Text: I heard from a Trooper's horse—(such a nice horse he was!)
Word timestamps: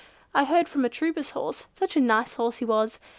I 0.33 0.45
heard 0.45 0.67
from 0.67 0.83
a 0.83 0.89
Trooper's 0.89 1.29
horse—(such 1.29 1.95
a 1.95 1.99
nice 2.01 2.33
horse 2.33 2.57
he 2.57 2.65
was!) 2.65 2.99